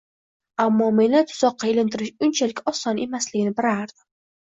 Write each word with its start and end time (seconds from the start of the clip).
Ammo, 0.63 0.85
meni 0.99 1.19
tuzoqqa 1.31 1.69
ilintirish 1.71 2.23
unchalik 2.29 2.63
oson 2.73 3.03
emasligini 3.05 3.53
bilardim 3.61 4.03